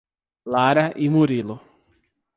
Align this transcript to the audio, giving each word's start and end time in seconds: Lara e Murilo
Lara 0.51 0.93
e 0.95 1.07
Murilo 1.11 1.61